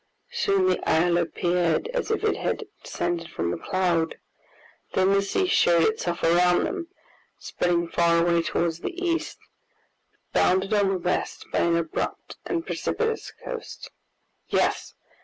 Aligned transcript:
Soon 0.31 0.65
the 0.65 0.81
isle 0.89 1.15
appeared 1.19 1.87
as 1.89 2.09
if 2.09 2.23
it 2.23 2.35
had 2.35 2.63
descended 2.83 3.29
from 3.29 3.53
a 3.53 3.57
cloud, 3.59 4.17
then 4.95 5.11
the 5.13 5.21
sea 5.21 5.45
showed 5.45 5.83
itself 5.89 6.23
around 6.23 6.63
them, 6.63 6.87
spreading 7.37 7.87
far 7.87 8.25
away 8.25 8.41
towards 8.41 8.79
the 8.79 8.99
east, 8.99 9.37
but 10.33 10.41
bounded 10.41 10.73
on 10.73 10.89
the 10.89 10.97
west 10.97 11.45
by 11.51 11.59
an 11.59 11.75
abrupt 11.77 12.35
and 12.47 12.65
precipitous 12.65 13.31
coast. 13.45 13.91
Yes! 14.47 14.95